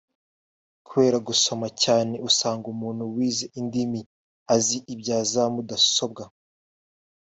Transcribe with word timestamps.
Kubera 0.87 1.17
gusoma 1.27 1.67
cyane 1.83 2.15
usanga 2.29 2.65
umuntu 2.73 3.03
wize 3.13 3.45
indimi 3.59 3.99
azi 4.55 4.77
ibya 4.93 5.17
za 5.31 5.43
mudasobwa 5.53 6.23